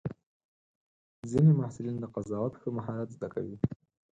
[1.29, 3.57] ځینې محصلین د قضاوت ښه مهارت زده کوي.